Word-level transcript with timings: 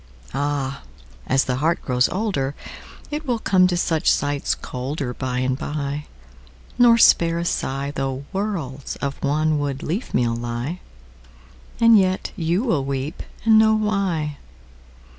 Áh! 0.33 0.77
ás 1.29 1.43
the 1.45 1.57
heart 1.57 1.79
grows 1.83 2.09
olderIt 2.09 2.55
will 3.23 3.37
come 3.37 3.67
to 3.67 3.77
such 3.77 4.09
sights 4.09 4.55
colderBy 4.55 5.45
and 5.45 5.59
by, 5.59 6.05
nor 6.79 6.97
spare 6.97 7.37
a 7.37 7.43
sighThough 7.43 8.23
worlds 8.33 8.95
of 8.95 9.21
wanwood 9.21 9.83
leafmeal 9.83 10.35
lie; 10.35 10.79
And 11.79 11.99
yet 11.99 12.31
you 12.35 12.63
wíll 12.65 12.83
weep 12.83 13.21
and 13.45 13.59
know 13.59 13.75
why. 13.75 14.37